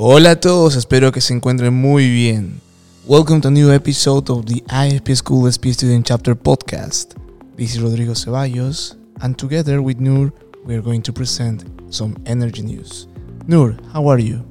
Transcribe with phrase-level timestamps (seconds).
[0.00, 2.60] Hola a todos, espero que se encuentren muy bien.
[3.04, 7.16] Welcome to a new episode of the IFP School SPE Student Chapter podcast.
[7.56, 10.32] This is Rodrigo Ceballos, and together with Nour,
[10.64, 13.08] we are going to present some energy news.
[13.48, 14.44] Nour, how are you?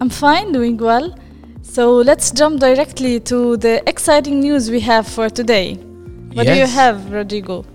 [0.00, 1.14] I'm fine, doing well.
[1.60, 5.74] So let's jump directly to the exciting news we have for today.
[6.32, 7.66] What do you have, Rodrigo?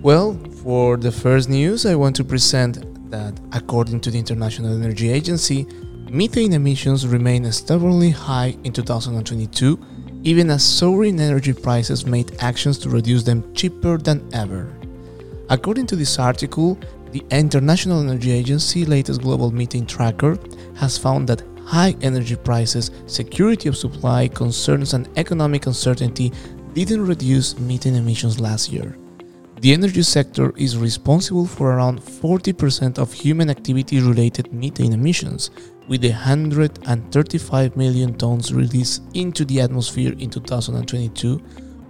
[0.00, 5.10] Well, for the first news, I want to present that according to the International Energy
[5.10, 5.66] Agency,
[6.14, 9.76] methane emissions remain stubbornly high in 2022,
[10.22, 14.72] even as soaring energy prices made actions to reduce them cheaper than ever.
[15.50, 16.78] According to this article,
[17.10, 20.38] the International Energy Agency latest global methane tracker
[20.76, 26.32] has found that high energy prices, security of supply concerns, and economic uncertainty
[26.74, 28.96] didn't reduce methane emissions last year.
[29.60, 35.50] The energy sector is responsible for around 40% of human activity related methane emissions,
[35.88, 41.40] with 135 million tons released into the atmosphere in 2022,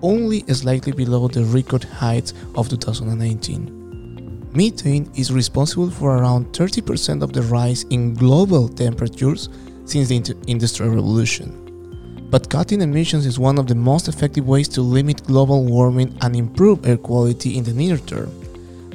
[0.03, 4.51] only slightly below the record height of 2019.
[4.53, 9.49] Methane is responsible for around 30% of the rise in global temperatures
[9.85, 11.64] since the Industrial Revolution.
[12.35, 16.35] But cutting emissions is one of the most effective ways to limit global warming and
[16.35, 18.29] improve air quality in the near term.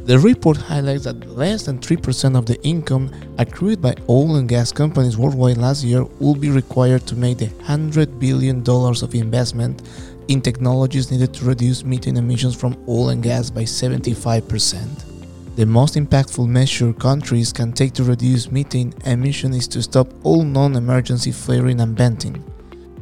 [0.04, 4.74] The report highlights that less than 3% of the income accrued by oil and gas
[4.74, 9.84] companies worldwide last year will be required to make the $100 billion of investment
[10.28, 15.56] in technologies needed to reduce methane emissions from oil and gas by 75%.
[15.56, 20.44] The most impactful measure countries can take to reduce methane emission is to stop all
[20.44, 22.44] non-emergency flaring and venting.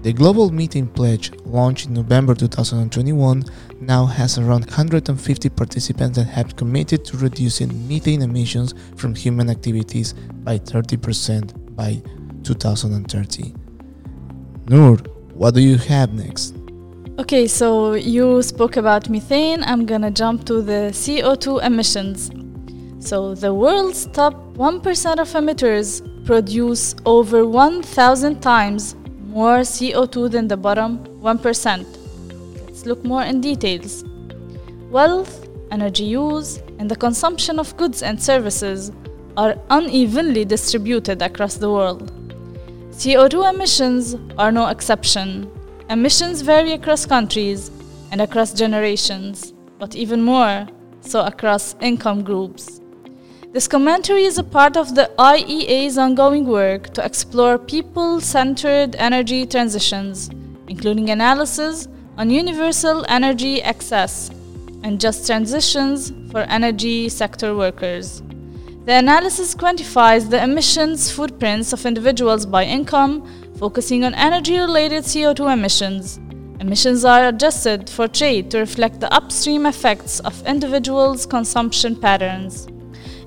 [0.04, 3.44] The Global Methane Pledge, launched in November 2021,
[3.82, 10.14] now has around 150 participants that have committed to reducing methane emissions from human activities
[10.44, 12.00] by 30% by
[12.44, 13.54] 2030.
[14.70, 14.98] Nour,
[15.34, 16.56] what do you have next?
[17.18, 19.64] Okay, so you spoke about methane.
[19.64, 22.30] I'm gonna jump to the CO2 emissions.
[23.00, 28.96] So, the world's top 1% of emitters produce over 1,000 times
[29.38, 31.86] more CO2 than the bottom 1%.
[32.66, 34.04] Let's look more in details.
[34.90, 38.92] Wealth, energy use, and the consumption of goods and services
[39.38, 42.12] are unevenly distributed across the world.
[42.90, 45.52] CO2 emissions are no exception.
[45.92, 47.70] Emissions vary across countries
[48.12, 50.66] and across generations, but even more
[51.02, 52.82] so across income groups.
[53.54, 59.46] This commentary is a part of the IEA's ongoing work to explore people centered energy
[59.46, 60.30] transitions,
[60.68, 61.88] including analysis
[62.18, 64.30] on universal energy access
[64.84, 68.22] and just transitions for energy sector workers.
[68.86, 73.26] The analysis quantifies the emissions footprints of individuals by income,
[73.58, 76.20] focusing on energy related CO2 emissions.
[76.60, 82.68] Emissions are adjusted for trade to reflect the upstream effects of individuals' consumption patterns.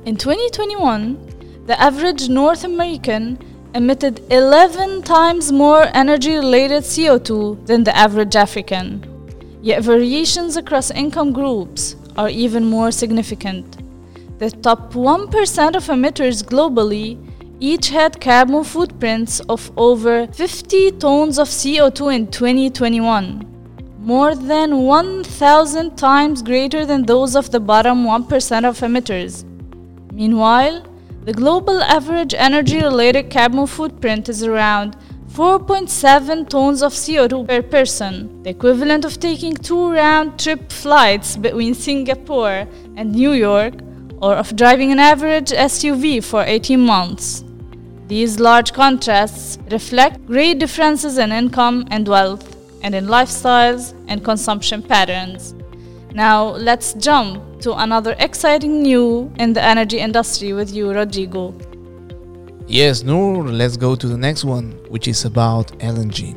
[0.07, 3.39] In 2021, the average North American
[3.75, 9.05] emitted 11 times more energy related CO2 than the average African.
[9.61, 13.77] Yet variations across income groups are even more significant.
[14.39, 17.19] The top 1% of emitters globally
[17.61, 23.45] each had carbon footprints of over 50 tons of CO2 in 2021,
[23.99, 29.45] more than 1,000 times greater than those of the bottom 1% of emitters.
[30.21, 30.83] Meanwhile,
[31.25, 34.95] the global average energy related carbon footprint is around
[35.33, 41.73] 4.7 tons of CO2 per person, the equivalent of taking two round trip flights between
[41.73, 43.73] Singapore and New York,
[44.21, 47.43] or of driving an average SUV for 18 months.
[48.07, 54.83] These large contrasts reflect great differences in income and wealth, and in lifestyles and consumption
[54.83, 55.55] patterns.
[56.13, 61.55] Now, let's jump to another exciting new in the energy industry with you, Rodrigo.
[62.67, 66.37] Yes, Nour, let's go to the next one, which is about LNG.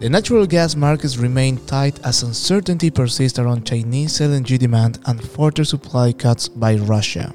[0.00, 5.64] The natural gas markets remain tight as uncertainty persists around Chinese LNG demand and further
[5.64, 7.32] supply cuts by Russia.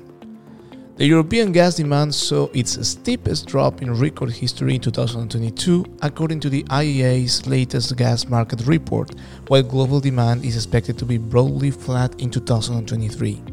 [0.98, 6.50] The European gas demand saw its steepest drop in record history in 2022, according to
[6.50, 9.12] the IEA's latest gas market report,
[9.48, 13.44] while global demand is expected to be broadly flat in 2023.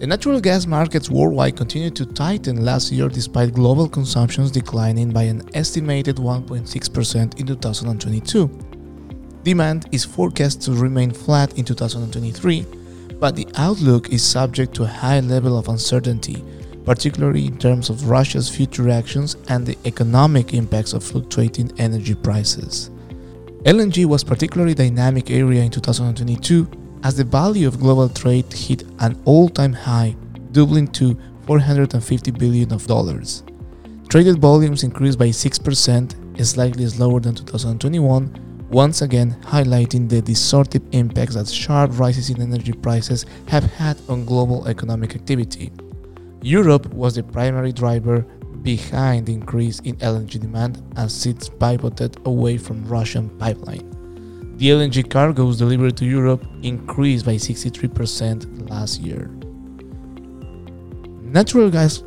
[0.00, 5.22] The natural gas markets worldwide continued to tighten last year despite global consumptions declining by
[5.22, 8.50] an estimated 1.6% in 2022.
[9.44, 12.66] Demand is forecast to remain flat in 2023,
[13.20, 16.42] but the outlook is subject to a high level of uncertainty,
[16.84, 22.90] particularly in terms of Russia's future actions and the economic impacts of fluctuating energy prices.
[23.64, 26.66] LNG was particularly dynamic area in 2022
[27.04, 30.16] as the value of global trade hit an all-time high,
[30.52, 33.42] doubling to 450 billion of dollars.
[34.08, 41.34] Traded volumes increased by 6%, slightly slower than 2021, once again highlighting the distortive impacts
[41.34, 45.72] that sharp rises in energy prices have had on global economic activity.
[46.42, 48.20] Europe was the primary driver
[48.62, 53.88] behind the increase in LNG demand as it pivoted away from Russian pipeline.
[54.56, 59.30] The LNG cargoes delivered to Europe increased by 63% last year.
[61.22, 62.02] Natural gas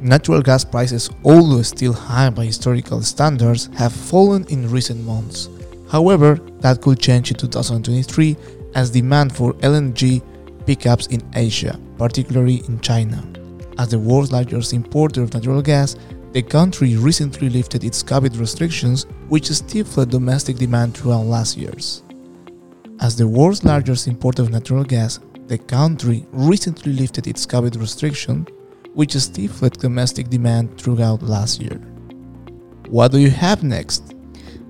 [0.00, 5.48] Natural gas prices, although still high by historical standards, have fallen in recent months.
[5.90, 8.36] However, that could change in 2023
[8.74, 10.22] as demand for LNG
[10.66, 13.26] pickups in Asia, particularly in China.
[13.78, 15.96] As the world's largest importer of natural gas,
[16.32, 22.02] the country recently lifted its COVID restrictions, which stifled domestic demand throughout last years.
[23.00, 28.46] As the world's largest importer of natural gas, the country recently lifted its COVID restriction,
[28.98, 31.78] which stifled domestic demand throughout last year.
[32.88, 34.02] What do you have next?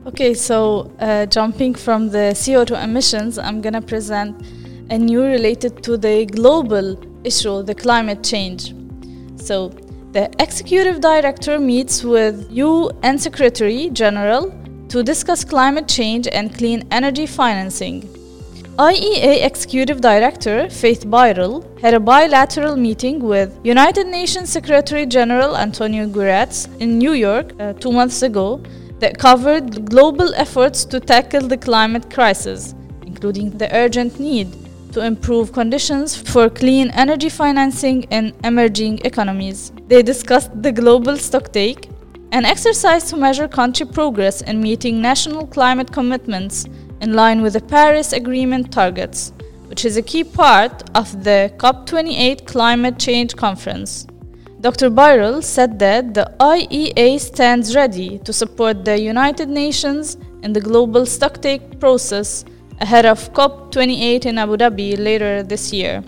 [0.04, 4.36] Okay, so uh, jumping from the CO2 emissions, I'm gonna present
[4.90, 6.86] a new related to the global
[7.24, 8.74] issue, the climate change.
[9.36, 9.70] So,
[10.12, 14.52] the executive director meets with UN Secretary General
[14.90, 18.17] to discuss climate change and clean energy financing.
[18.78, 26.06] IEA Executive Director Fatih Birol had a bilateral meeting with United Nations Secretary General Antonio
[26.06, 28.62] Guterres in New York uh, two months ago
[29.00, 34.46] that covered global efforts to tackle the climate crisis, including the urgent need
[34.92, 39.72] to improve conditions for clean energy financing in emerging economies.
[39.88, 41.90] They discussed the global stocktake,
[42.32, 46.66] an exercise to measure country progress in meeting national climate commitments
[47.00, 49.32] in line with the Paris Agreement targets,
[49.66, 54.06] which is a key part of the COP28 climate change conference.
[54.60, 54.90] Dr.
[54.90, 61.02] Birol said that the IEA stands ready to support the United Nations in the global
[61.02, 62.44] stocktake process
[62.80, 66.02] ahead of COP28 in Abu Dhabi later this year.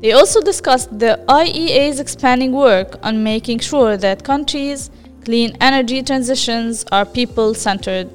[0.00, 4.90] They also discussed the IEA's expanding work on making sure that countries'
[5.24, 8.10] clean energy transitions are people centered.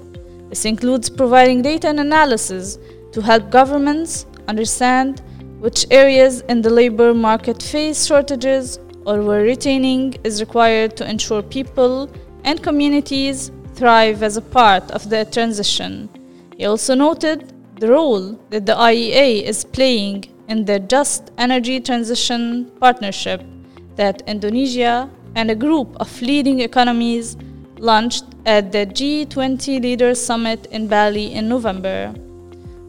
[0.50, 2.78] This includes providing data and analysis
[3.14, 5.22] to help governments understand
[5.60, 11.42] which areas in the labor market face shortages or where retaining is required to ensure
[11.42, 12.10] people
[12.44, 16.10] and communities thrive as a part of the transition.
[16.58, 22.70] He also noted the role that the IEA is playing in the Just Energy Transition
[22.82, 23.42] Partnership
[23.96, 27.38] that Indonesia and a group of leading economies
[27.80, 32.14] launched at the G20 Leaders Summit in Bali in November.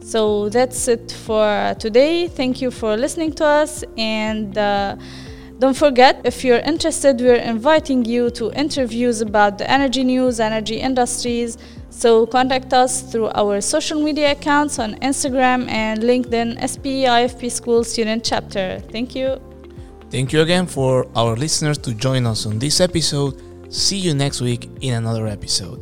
[0.01, 2.27] So that's it for today.
[2.27, 4.97] Thank you for listening to us and uh,
[5.59, 10.81] don't forget, if you're interested, we're inviting you to interviews about the energy news, energy
[10.81, 11.57] industries,
[11.93, 17.83] so contact us through our social media accounts on Instagram and LinkedIn SPE IFP School
[17.83, 18.81] Student Chapter.
[18.91, 19.39] Thank you.
[20.09, 23.41] Thank you again for our listeners to join us on this episode.
[23.69, 25.79] See you next week in another episode.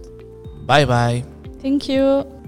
[0.65, 1.23] Bye bye.
[1.61, 2.40] Thank you.